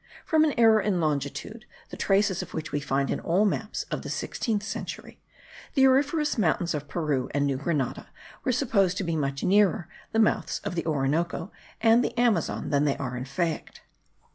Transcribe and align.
From 0.25 0.43
an 0.43 0.53
error 0.57 0.81
in 0.81 0.99
longitude, 0.99 1.65
the 1.91 1.95
traces 1.95 2.41
of 2.41 2.55
which 2.55 2.71
we 2.71 2.79
find 2.79 3.11
in 3.11 3.19
all 3.19 3.45
the 3.45 3.51
maps 3.51 3.83
of 3.91 4.01
the 4.01 4.09
16th 4.09 4.63
century, 4.63 5.21
the 5.75 5.85
auriferous 5.85 6.39
mountains 6.39 6.73
of 6.73 6.87
Peru 6.87 7.29
and 7.35 7.45
New 7.45 7.57
Granada 7.57 8.07
were 8.43 8.51
supposed 8.51 8.97
to 8.97 9.03
be 9.03 9.15
much 9.15 9.43
nearer 9.43 9.87
the 10.11 10.17
mouths 10.17 10.59
of 10.63 10.73
the 10.73 10.87
Orinoco 10.87 11.51
and 11.81 12.03
the 12.03 12.19
Amazon 12.19 12.71
than 12.71 12.85
they 12.85 12.97
are 12.97 13.15
in 13.15 13.25
fact. 13.25 13.81